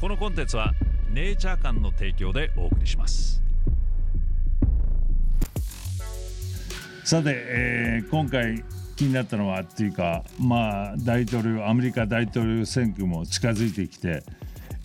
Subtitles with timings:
[0.00, 0.74] このコンテンツは
[1.12, 3.42] ネイチャー館の提供でお送りします。
[7.04, 8.62] さて、えー今回
[8.94, 14.22] 気になったのはっていうかまあ大統領アメリカ大統領選挙も近づいてきて、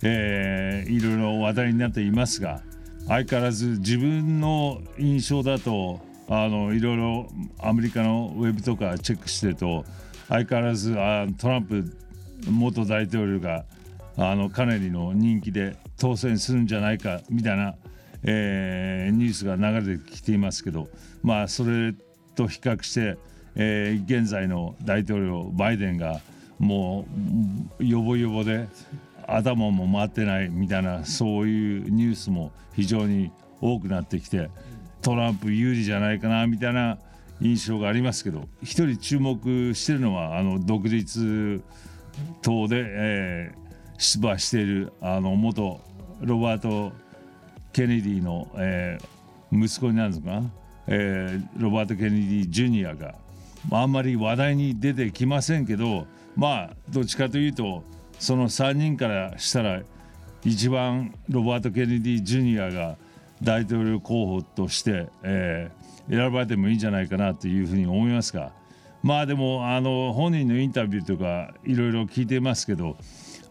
[0.01, 2.61] えーいろいろ話題になっていますが
[3.07, 7.27] 相変わらず自分の印象だとあのいろいろ
[7.59, 9.85] アメリカのウェブとかチェックしてると
[10.27, 11.97] 相変わらずあトランプ
[12.49, 13.65] 元大統領が
[14.17, 17.75] あのかなりの人気で当選するんじゃないかみたいな、
[18.23, 20.87] えーニュースが流れてきていますけど
[21.23, 21.93] まあそれ
[22.35, 23.17] と比較して、
[23.55, 26.21] えー現在の大統領バイデンが
[26.59, 27.05] も
[27.79, 28.67] うよぼよぼで
[29.27, 34.49] 頭も回ってないみたいなそういうニュースも非常に多くなってきて
[35.01, 36.97] トランプ有利じゃないかなみたいな
[37.41, 41.61] 印象がありますけど一人注目してるのはあの独立
[42.41, 43.62] 党で、えー
[44.03, 45.79] 出馬しているあの元
[46.19, 46.91] ロバート・
[47.71, 49.13] ケネディの、えー
[49.55, 50.51] 息子になるのかな、
[50.87, 53.13] えーロバート・ケネディ・ジュニアが、
[53.69, 57.83] まあ、んまり話題に出てきませんけどまあどっちかというと
[58.19, 59.81] その3人からしたら
[60.43, 62.97] 一番ロバート・ケネディ・ジュニアが
[63.41, 68.51] 大統領候補として、えー選ばれてもいいんじゃないかなというふうに思いますが。
[69.03, 72.95] まあでもあの本人のインタビューとかいろいろ聞いてますけど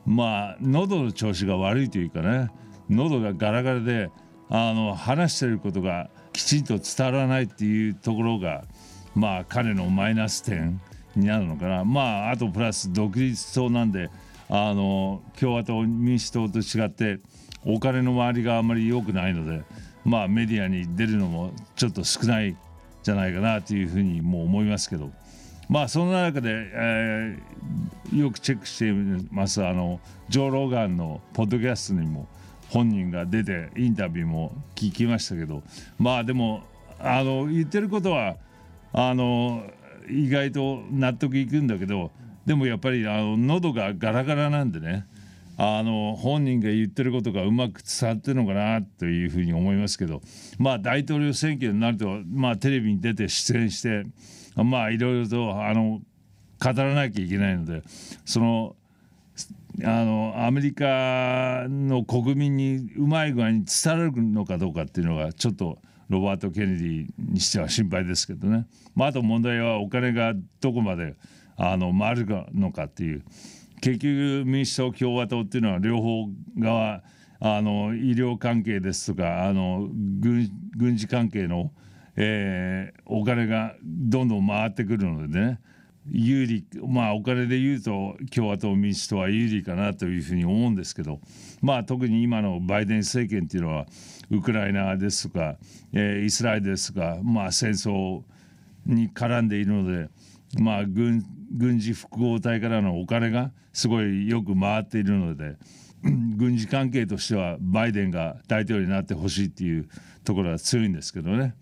[0.07, 2.51] まあ喉の調子が悪いというかね
[2.91, 4.11] 喉がガラガラで
[4.49, 8.65] あの話してることがきちんと伝わらないっていうところが
[9.15, 10.81] まあ彼のマイナス点
[11.15, 11.85] になるのかな。
[11.85, 14.11] まああとプラス独立党なんで
[14.49, 17.21] あの共和党民主党と違って
[17.65, 19.63] お金の周りがあまり良くないので
[20.05, 22.57] まあメディアに出るのもちょっと少ない
[23.03, 25.11] じゃないかなというふうにも思いますけど。
[25.73, 27.53] まあその中で、えー
[28.15, 28.93] よくチェックしてい
[29.31, 32.29] ますあのジョー・ローガンのポッドキャストにも
[32.69, 35.63] 本人が出てインタビューも聞きましたけど
[35.99, 36.63] まあでも
[37.01, 38.37] あの言ってることは
[38.93, 39.63] あの
[40.11, 42.11] 意外と納得いくんだけど
[42.45, 45.07] でもやっぱりあの喉がガラガラなんでね
[45.57, 50.23] あの本人が言ってることがうまく伝わってるのかなというふうに思いますけど
[50.59, 54.05] まあ大統領選挙になるとまあテレビに出て出演して
[54.57, 56.01] まあいろいろとあの
[56.63, 57.83] 語らなきゃいけないので
[58.25, 58.77] その
[59.85, 71.15] あのアメリカの国民にうまい具合に伝わるのかどうかっていうのがちょっとロバート・ケネディにしては心配ですけどね、まあ、あと問題はお金がどこまで
[71.57, 73.25] あの回るのかっていう。
[73.83, 77.03] 結局民主党共和党っていうのは両方側
[77.41, 81.73] あの医療関係ですとかあの軍軍事関係の、
[82.17, 85.61] えーお金がどんどん回ってくるのでね
[86.09, 91.21] 有利まあお金で言うと共和党民主党は有利かなというふうに思うんですけど
[91.61, 93.87] まあ特に今のバイデン政権っていうのは
[94.31, 95.57] ウクライナですとか、
[95.93, 98.23] えーイスラエルですとかまあ戦争
[98.87, 100.09] に絡んでいるので
[100.59, 101.25] まあ軍
[101.57, 105.57] 軍事複合体からのお金がすごいよく回っているので
[106.03, 109.89] 軍事関係としてはバイデンが大統領になってほしいっていう
[110.25, 111.55] ところは強いんですけどね。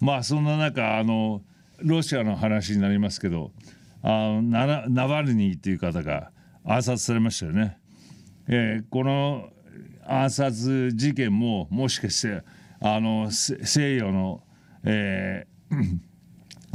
[0.00, 1.42] まあそんな中あの
[1.78, 3.52] ロシアの話になりますけど
[4.02, 6.30] あのナナバルニーという方が
[6.64, 7.78] 暗殺されましたよね。
[8.48, 9.48] えーこの
[10.04, 12.42] 暗殺事件ももしかして
[12.80, 14.42] あの西洋の、
[14.84, 16.11] えー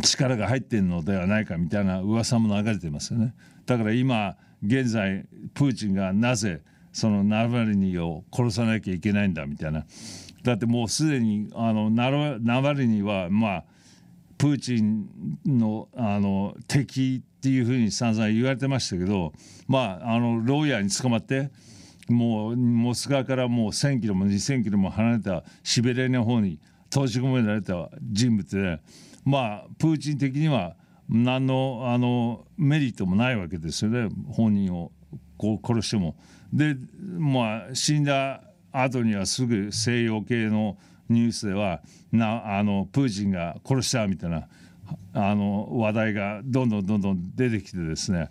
[0.02, 3.34] 力が入っているのではないかみたいな噂も流れてますよね。
[3.66, 6.62] だから今現在プーチンがなぜ
[6.94, 9.86] そのナバルニを殺さなきゃいけないんだみたいな。
[10.44, 13.64] だってもうすでにあのナラナバルニはまあ
[14.38, 15.10] プーチン
[15.46, 19.34] のあの敵っていうふうに散々言われてましたけど
[19.68, 21.50] まああの牢屋に捕まって
[22.08, 28.80] もうモスクワからもう1,000キロも2,000キロも離れたシベリアの方に閉じ込められた人物で
[29.28, 30.78] まあプーチン的には
[31.10, 34.94] 何のあのメリットもないわけですよね本人を
[35.38, 36.16] こう殺しても。
[36.54, 36.78] で
[37.18, 38.42] まあ死んだ
[38.72, 40.78] 後にはすぐ西洋系の
[41.10, 41.82] ニュースでは
[42.14, 44.48] なあのプーチンが殺したみたいな
[45.14, 48.30] あの話題がどんどんどんどん出てきてですね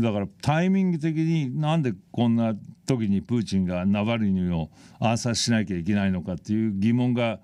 [0.00, 2.54] だからタイミング的になんでこんな
[2.86, 4.70] 時にプーチンがナバルニーを
[5.00, 7.40] 暗殺しなきゃいけないのかっていう疑問が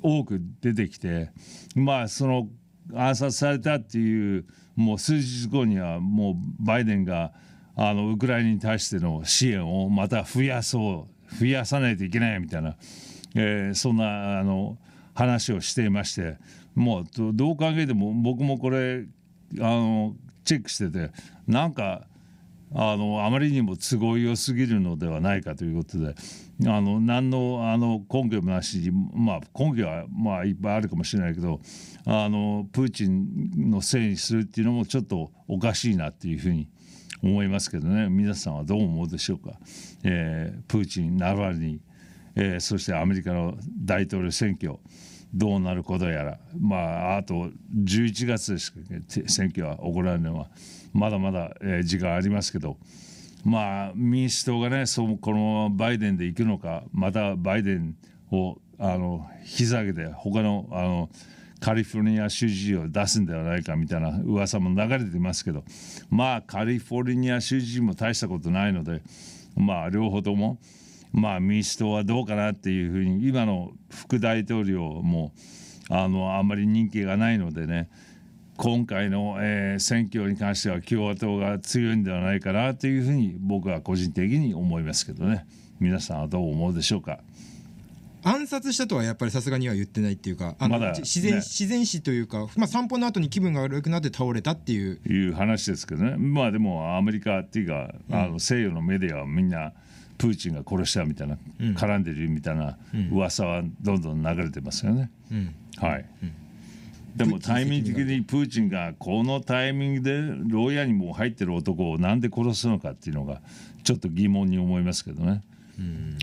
[0.00, 1.30] 多く出てきて
[1.74, 2.48] まあその
[2.94, 7.32] 暗殺されたっていうもう数日後にはもうバイデンが
[7.76, 12.76] あのウクライナに対しての支援をまた増やそう増やさないといけないみたいな、
[13.34, 14.78] えーそんなあの
[15.14, 16.38] 話をしていまして
[16.74, 17.04] もう
[17.34, 19.04] どう考えても僕もこれ
[19.58, 20.14] あの
[20.44, 21.12] チェックしてて
[21.46, 22.06] なんか
[22.74, 26.14] あのあまりにも都合良すぎるのではないかということで
[26.66, 31.60] あの何のあの根拠もなしに、まあ、根拠はまあいっぱいあるかもしれないけど
[32.06, 36.68] あのプーチンのせいにするっていうのもちょっとおかしいなっていうふうに
[37.22, 39.52] 思いますけどね皆さんはどう思うでしょうか。
[40.02, 41.78] えー、プーチンナバルニー、
[42.34, 44.78] えー、そしてアメリカの大統領選挙
[45.34, 46.38] どうなることやら。
[46.58, 50.48] まああと11月ですけど選挙は行われるのは
[50.92, 52.76] まだまだ、時間ありますけど。
[53.44, 57.96] まあ民主党がねそうこのバイデンで行くのかまたバイデン
[58.30, 61.10] をあの引き下げて他のあの
[61.60, 65.64] カリフォルニア州知事を出すんではないかみたいな噂も流れてますけど。
[66.10, 69.02] まあカリフォルニア州知事も大したことないので
[69.56, 70.58] まあ両方とも
[71.12, 75.32] まあ民主党はどうかなっていうふうに今の副大統領も
[75.88, 77.88] あのあんまり人気がないのでね
[78.56, 85.46] 今回の、えー、選挙に関しては共和党が強いんではないかなというふうに僕は個人的に思いますけどね。
[85.80, 87.18] 皆さんはどう思うでしょうか？
[88.24, 95.00] 暗殺したとはやっぱりさすがには言ってないっていうかあの、ま、自然、ね、自然死というか、まあ、散歩の後に気分が悪くなって倒れたっていう。
[95.08, 96.16] いう話ですけどね。
[96.16, 99.72] まあでもアメリカっていうか、うん、あの西洋のメディアはみんな
[100.22, 102.78] プーチンが殺したみたいな、うん、絡んでるみたいな
[103.10, 105.10] 噂はどんどん流れてますよね。
[105.32, 106.04] うん、はい、
[107.16, 113.40] でもタイミング的にプーチンがこのタイミングで牢屋にも入ってる男をなんで殺すのかっていうのが
[113.82, 115.42] ちょっと疑問に思いますけどね。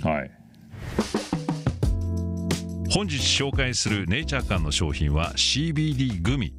[0.01, 0.31] はい。
[2.89, 6.53] 本日紹介するネイチャー館の商品は CBD グミ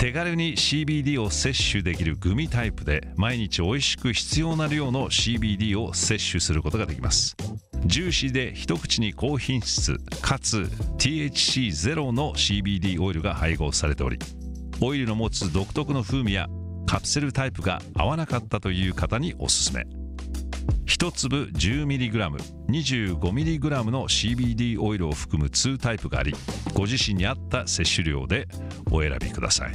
[0.00, 7.36] 手軽に CBD を摂取できるグミタイプで毎日美味しく必要な量の CBD を摂取することができます。
[7.84, 14.18] ジューシーで一口に高品質かつ THC ゼロの CBD オイルが配合されており
[14.80, 16.48] オイルの持つ独特の風味や
[16.86, 19.84] カプセルタイプが合わなかったという方におすすめ。
[20.90, 26.34] 1粒 10mg25mg の CBD オイルを含む2タイプがあり
[26.74, 28.48] ご自身に合った摂取量で
[28.90, 29.74] お選びください。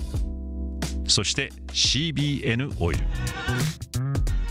[1.08, 3.00] そして CBN オイル。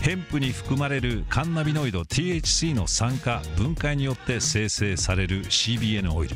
[0.01, 6.35] ヘンプに含まれるカンナビノイド THC の酸化分解によって生成される CBN オイル。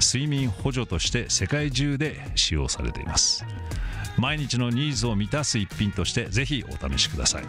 [0.00, 3.44] 睡眠補助として世界中で使用されています。
[4.18, 7.44] 毎日のニーズを満たす一品としてぜひお試しください。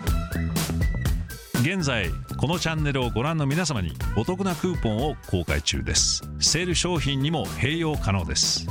[1.61, 6.21] 現在このチャンネルをご覧の皆様にお得なクーポンを公開中です。
[6.39, 8.67] セール商品にも併用可能です。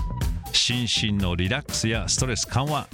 [0.53, 2.89] 心身のリラックスやストレス緩和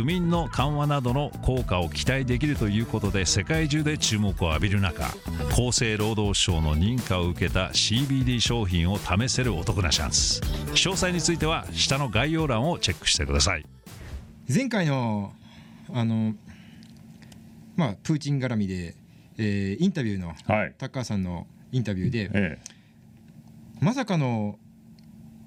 [0.00, 5.04] 不眠の緩和などの効果を期待できるということで世界中で注目を浴びる中
[5.50, 10.40] 厚生労働省の認可を受けた CBD 商品を試せるお得なチャンス
[10.72, 13.66] 詳細については下の概要欄をチェックしてください。
[14.48, 15.34] 前回の
[15.92, 16.34] あの
[17.76, 18.94] まあプーチン絡みで、
[19.36, 22.58] えー、インタビューの、はい、タッカーさんのインタビューで、ええ、
[23.80, 24.58] まさかの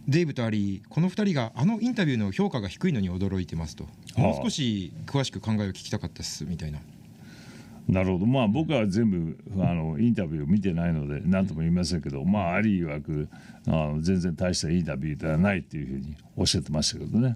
[0.07, 3.85] デイブとアリーこの2人があのインタビューの評価が低いのに驚いてますと
[4.17, 6.79] もう少し詳しく考えを聞きたかったっすみたいな。
[7.87, 13.29] なるほどまあ僕は全部あのインタビューを見てないので何とも言いませんけどまあアリー曰く
[13.67, 17.35] あの全然大したインタビューではないっていうふうにおっしゃってましたけどね。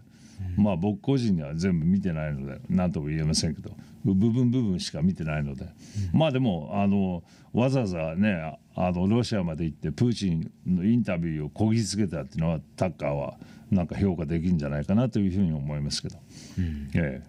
[0.56, 3.72] まあ僕個人には全部見てないので何とも言えませんけど
[4.14, 5.66] 部分部分しか見てないので、
[6.14, 7.24] まあでもあの
[7.54, 13.38] わざわざねあのロシアまで行ってプーチンのインタビューをこぎつけたっていうのはタッカーは
[13.72, 16.18] なんか評価できるんじゃないかなというふうに思いますけど。
[16.58, 17.22] うん、え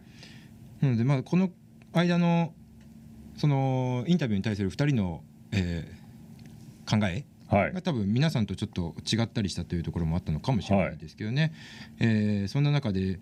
[0.83, 1.51] え、なのでまあこの
[1.93, 2.53] 間の
[3.37, 11.53] そのインタビューに対する2人の、えー、考えはい、が多分皆さんとちょっと違ったりしたというところもあったのかもしれないですけどね、はい、
[12.01, 13.21] えー、そんな中で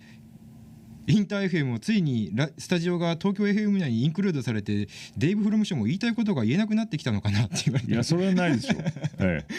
[1.07, 8.83] インター FM もついにスタジオが東京 FM 内にインクルードされてデイブ・フロムショーも言いたいことが言えなくなってきたのかなって言われていやそれはないでしょう、
[9.21, 9.55] ええ、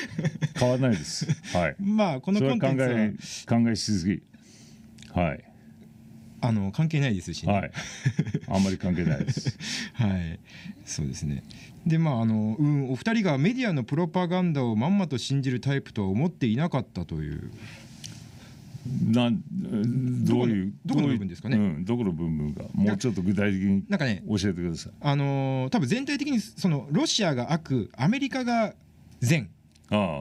[0.59, 1.25] 変わらないです
[1.57, 1.75] はい。
[1.79, 3.45] まあこのコンテンツ。
[3.47, 4.21] は考えしすぎ。
[5.13, 5.43] はい。
[6.39, 7.71] あの関係ないですし、ね、はい、
[8.47, 9.57] あんまり関係ないです。
[9.93, 10.39] はい、
[10.85, 11.43] そうですね。
[11.85, 17.51] でまああの、うん、お二人がメディアのプロパガンダをまんまと信じるタイプとは思っていなかったという。
[19.11, 19.43] なん
[20.25, 24.93] どういうどこの部分ですかね、うん、どこの部分かもうちょっと具体的になんかね教えてください。
[25.01, 28.73] あのー、多分全体的にそのロシアが悪アメリカが
[29.19, 29.49] 善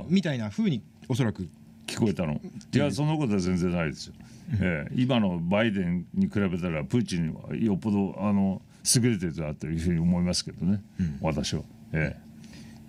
[0.09, 1.49] みたいなふうにおそらく
[1.87, 2.41] 聞こえたの？
[2.73, 4.15] いやそんなことは全然ないですよ、
[4.61, 8.63] ええ、今のバイデンに比べたらプーチンはよっぽどあの
[8.95, 12.17] 優れてるだというふうに思いますけどね、うん、私は、え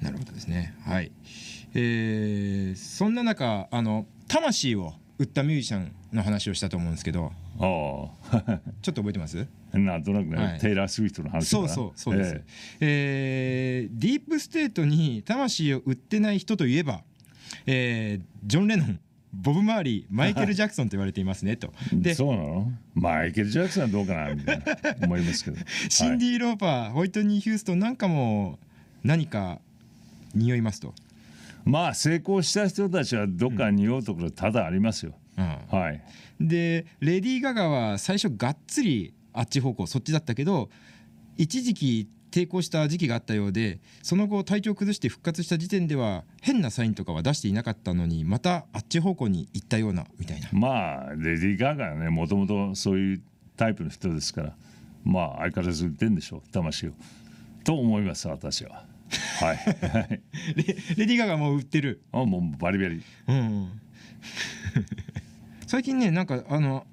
[0.02, 0.76] え、なるほどですね。
[0.86, 1.12] はい。
[1.74, 8.60] えー、そんな中あの魂を売ったミュージシャンの話をしたと思うんですけどああ。
[8.82, 9.48] ちょっと覚えてます？
[9.74, 12.42] なんとなくね、はい、テイラー・スウィフトの話そうそうそうです、えー、
[12.82, 17.02] えー、ディープステートに魂を売ってない人といえば、
[17.66, 19.00] えー、ジョン・レノン
[19.34, 21.74] ボブ・マーリーマイケル・ジャクソンと言われていますねと。
[21.94, 22.72] でそうなの？
[22.94, 24.66] マイケル・ジャクソンはどうかなみたいな。
[25.06, 25.58] 思いますけど。
[25.90, 28.58] シンディ・ローパー、はい、ホイットニー・ヒューストンなんかも
[29.04, 29.60] 何か
[30.34, 30.94] 匂いますと
[31.68, 36.04] まあ成功した人たちはどっかに匂うところ多々ありますよ、うん、はい。
[36.40, 40.70] でレディー・ガガは最初がっつりあっち方向そっちだったけど
[41.38, 50.50] 一時期抵抗した時期があったようでその後体調を崩して復活した時点では変なサインとかは出していなかったのにまたあっち方向に行ったようなみたいな。
[50.52, 53.22] まあレディー・ガガはねもともとそういう
[53.56, 54.56] タイプの人ですから
[55.04, 56.92] まあ相変わらず売ってんでしょう魂を。
[57.64, 58.86] と思います私は。
[59.40, 59.60] はい。
[60.56, 62.02] レレディー・ガガも売ってる。
[62.12, 63.02] あもうバリバリ。
[63.28, 63.72] うん
[65.68, 66.86] 最近ねなんかあの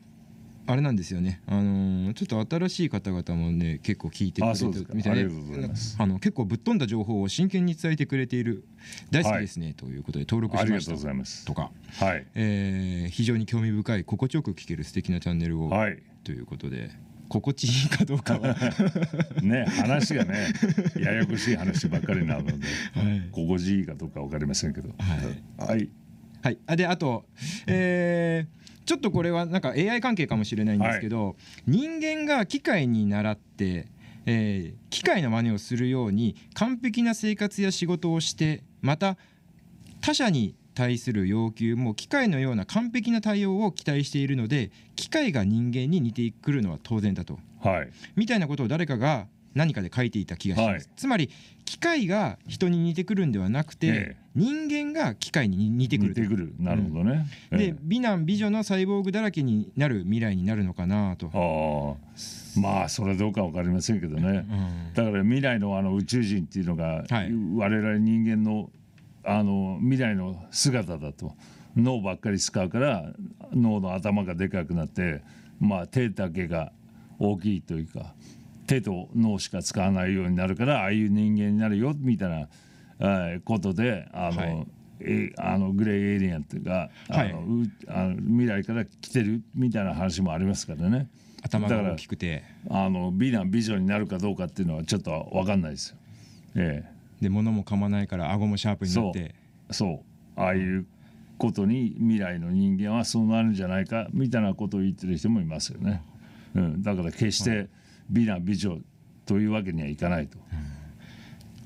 [0.66, 5.68] あれなんですよね、あのー、ちょっと新しい方々もね結構聞いてくれてみたいな。
[5.98, 8.64] あの結構ぶっ飛んだ情報を真剣に伝えてくれている
[9.10, 11.46] 大好きですね、はい、ということで登録しました。
[11.46, 12.26] とか、はい。
[12.34, 16.90] えー、非常に興味深い心地よく聞ける素敵なチャンネルを、はい、ということで
[17.40, 18.54] 心地いいかどうかは。
[19.42, 20.52] ね話がね
[20.96, 22.58] ややこしい話ばっかりなので、は
[23.02, 24.90] い、心地いいかどうか分かりませんけど。
[24.98, 25.16] は
[25.66, 25.88] い、はい、
[26.42, 27.24] はい、あであと
[27.66, 31.34] えーちょっとこれはなんか AI 関係かもしれないんですけど、はい、
[31.66, 33.88] 人間が機械に倣って、
[34.26, 39.16] えー、機械の真似をするように完璧な生活や仕事をしてまた
[40.02, 51.30] 他者に対する要求も機械のような完璧な対応を期待しているので機械が人間に似てくるのは当然だと、はい、みたいなことを誰かが何かで書いていた気がします、はい、つまり
[51.64, 56.54] 機械が人に似てくるんではなくて、ええ、人間が機械に似てくる似てくる。
[56.58, 61.30] なるほどね、うん、で美男美女のサイボーグだらけになる未来になるのかなと。
[61.32, 62.60] あ。
[62.60, 68.70] まあそれどうか分かりませんけどね、うん、だから未来のあの宇宙人っていうのが、はい、我々人間の
[69.24, 71.34] あの未来の姿だと
[71.76, 73.12] 脳ばっかり使うから
[73.52, 75.22] 脳の頭がでかくなって
[75.60, 76.72] まあ手だけが
[77.18, 78.14] 大きいというか
[78.66, 82.48] 手と脳しか使わないようになるからああいう人間になるよみたいな、
[83.00, 84.66] えー、ことであの、はい、
[85.00, 87.32] えあのグレーエイリアンっていうかあの、はい、
[87.88, 91.08] あの未来から来てるみたいな話もありますからね。
[91.42, 95.96] 頭が大きくてあの美男美女になるかどうかっていうのはちょっと分かんないですよ。
[96.56, 96.93] ええ
[97.24, 99.34] で物も噛まないから顎もシャープになって。
[99.70, 100.04] そ
[100.36, 100.40] う。
[100.40, 100.86] ああいう
[101.38, 106.02] ことに未来の人間はそうなるんじゃないかみたいなことを言ってる人もいますよね。
[106.54, 107.68] うん、だから決して、はい。
[108.10, 108.78] 美男美女
[109.24, 110.38] というわけにはいかないと。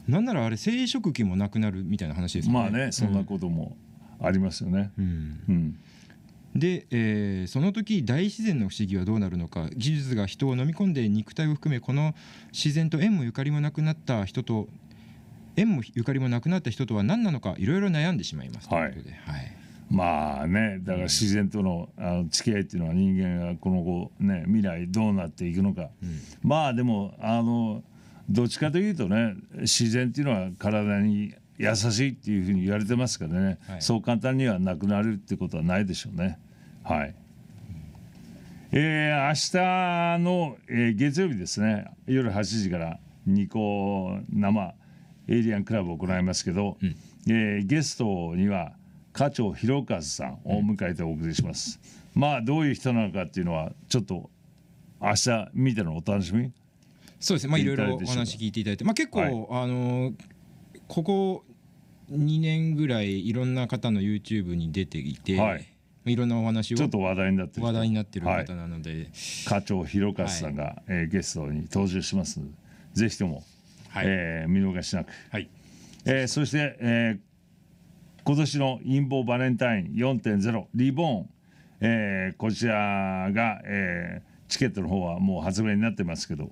[0.07, 2.59] うん、なんならあれ生殖器もなくなるみたいな話ですよね。
[2.61, 3.77] まあねそんなことも
[4.21, 4.93] ありますよね。
[4.97, 5.79] うん、うん。
[6.55, 9.69] で、えー、その時大自然の不思議はどうなるのか。
[9.77, 12.15] 技術が人を飲み込んで肉体を含めこの
[12.53, 14.69] 自然と縁もゆかりもなくなった人と
[15.59, 18.87] 縁もゆかりもなくなった人とは何なのかいろいろ悩んでしまいますとい。
[18.87, 19.57] うことで、はい、
[19.91, 27.83] まあねだから自然とのあの付き合いっていうのは人間がこの後ね未来どうなっていくのか、うん、まあでもあの
[28.31, 36.39] どっちかというとね自然っていうのは体に優しいっていうふうに言われてますからね、はい、そう簡単にはなくなるってことはないでしょうね。
[36.85, 37.15] はい。
[38.71, 41.91] えー、明日の、えー、月曜日ですね。
[42.07, 44.75] 夜8時からニコ生
[45.29, 46.97] エイリアンクラブを行いますけど、うん、
[47.31, 48.73] えー、ゲストには
[49.13, 51.79] 課長広和さんを迎えてお送りします、
[52.15, 54.31] うん、まあどういう人なのかっていうのはちょっと
[55.01, 56.53] 明日見てのお楽しみ？
[57.21, 57.51] そうですね。
[57.51, 58.85] まあいろいろお話聞いていただいて。
[58.85, 60.13] まあ結構、はい、あの
[60.89, 61.45] ここ
[62.11, 65.67] 2年ぐらいいろんな方の YouTube に出ていて、はい、
[66.07, 69.09] いろんなお話をちょっと話題になってる話題になってる方なので、はい、
[69.47, 72.53] 課長広和さんが、はい、えー、ゲストに登場しますので
[72.95, 73.45] ぜひとも、
[73.89, 74.07] はい。
[74.07, 75.49] えー、見逃しなく、はい。
[76.05, 81.31] えー、そして、えー、今年の陰謀バレンタイン4.0リボーン、
[81.81, 86.51] えー、こちらが、えー、チケットの方はもう発売になってますけど、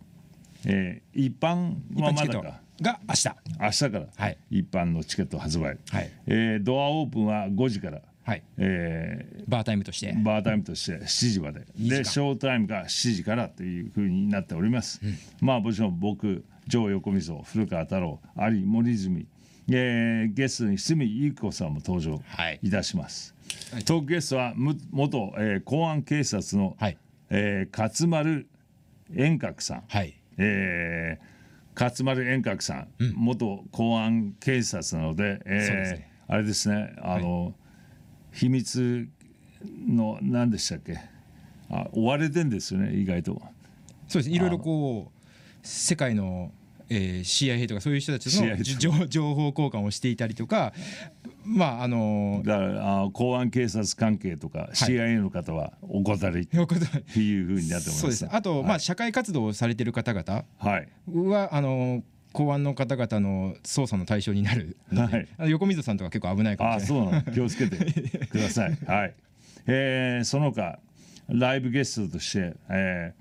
[0.65, 2.61] えー、一般はまだか？
[2.81, 3.29] が明日。
[3.61, 6.11] 明日から、はい、一般のチケット発売、はい。
[6.27, 10.13] えー、ドアオープンは5時から、はい、えー、バータイムとして。
[10.23, 11.61] バータイムとして7時まで。
[11.79, 19.27] でショータイムが7時からというふうになっております、うん、まあもちろん僕上横溝古川太郎有森泉、
[19.69, 22.21] えー、ゲストに角井由子さんも登場
[22.63, 22.71] い。
[22.71, 23.35] たします、
[23.73, 26.99] はい、トークゲストは元、えー、公安警察の、はい。
[27.31, 28.49] えー、勝丸
[29.15, 30.15] 円覚さん、はい。
[30.39, 36.95] えー、勝丸円覚さん、うん、元公安警察なので、えー、ね、あれですね。
[37.03, 37.55] あの、はい、
[38.33, 39.09] 秘密
[39.89, 40.99] の何でしたっけ？
[41.69, 43.43] あ追われてんですよね意外と。
[44.09, 44.31] そうです。
[44.31, 46.53] いろいろこう世界の
[46.89, 50.73] えー、CIA とかそういう人たちの情報交換をしていたりとか
[51.45, 58.01] まああのー、だからあ公安警察関係とか、はい、CIA の方はお断りっていうふうになってます。
[58.01, 58.27] そうです。
[58.29, 62.03] あと、はい、まあ、社会活動をされてる方々は、あのー
[62.33, 67.09] 公安の方々の捜査の対象になる、はい、横溝さんとか結構危ないかもしれない。
[67.09, 67.33] あそうなの。
[67.33, 67.79] 気をつけて
[68.29, 68.79] ください。
[68.87, 69.15] はい、
[69.67, 70.79] えー、その他
[71.31, 73.15] ライブゲストとして、え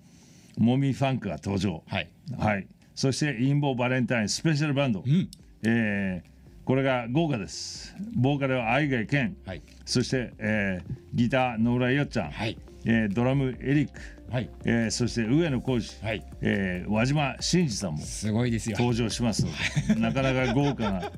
[0.60, 1.81] ー、モミファンクが登場。
[1.88, 5.30] はい、はいそしてインボーバレンタインスペシャルバンド、うん、
[5.64, 7.94] えー、これが豪華です。
[8.16, 12.58] ボーカルは愛貝健、はい、そして、えー、ギター野村よっちゃん、はい。
[12.86, 14.00] えー、ドラムエリック、
[14.32, 14.50] はい。
[14.64, 16.25] えー、そして上野浩二、はい。
[16.42, 18.78] えー、輪島真司さんもすごいですよ。
[18.80, 19.52] 登場しますの
[19.94, 21.12] で なかなか豪華な、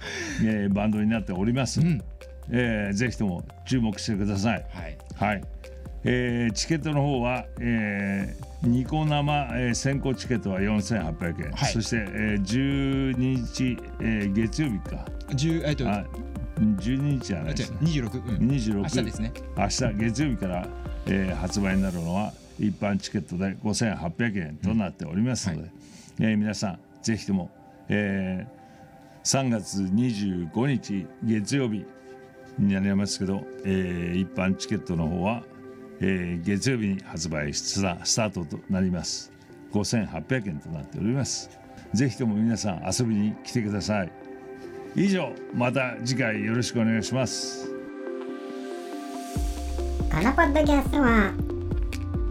[0.43, 2.01] えー、バンドになっております、うん。
[2.49, 4.65] えー、ぜひとも注目してください。
[4.71, 5.56] はい、はい
[6.09, 15.05] えー、チケットの方は、えー、ニコ生、えー、先行チケットは4800円、はい、そして、えー、12日、えー、月曜日か。
[15.27, 16.05] 10えっとあ
[16.59, 17.77] 12日じゃないですね。
[17.81, 19.33] 26、うん、26明日ですね。
[19.57, 20.67] 明日月曜日から、
[21.07, 25.65] えー、発売になるのは一般チケットで5800円となっておりますので、うん。
[25.65, 25.73] はい、
[26.31, 27.51] えー、皆さんぜひとも、
[27.89, 31.85] えー、3月25日月曜日
[32.57, 35.43] になりますけど、えー、一般チケットの方は
[35.99, 39.31] えー、月曜日に発売スタートとなります。
[39.73, 41.49] 5800円となっております。
[41.93, 44.11] ぜひとも皆さん遊びに来てください。
[44.95, 47.69] 以上また次回よろしくお願いします。
[50.11, 51.31] このポッドキャストは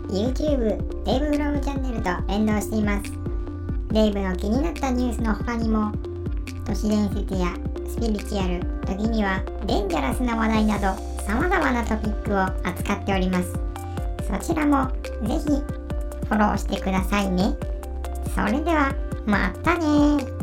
[0.09, 3.13] YouTube デイブフロムチャンネルと連動しています。
[3.93, 5.93] デイブの気になったニュースの他にも
[6.65, 7.55] 都市伝説や
[7.89, 13.53] スピリチュアル時にはデンジャラスな話題など様々なトピックを扱っております。
[14.31, 14.89] そちらも
[15.27, 17.57] ぜひフォローしてくださいね。
[18.33, 18.95] それでは
[19.27, 20.36] またね